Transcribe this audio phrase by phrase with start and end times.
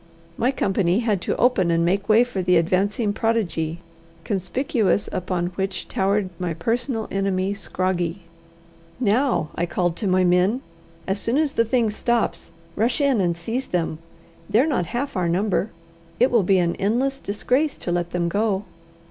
[0.35, 3.81] My company had to open and make way for the advancing prodigy,
[4.23, 8.23] conspicuous upon which towered my personal enemy Scroggie.
[8.99, 10.61] "Now," I called to my men,
[11.05, 13.99] "as soon as the thing stops, rush in and seize them:
[14.49, 15.69] they're not half our number.
[16.19, 18.63] It will be an endless disgrace to let them go."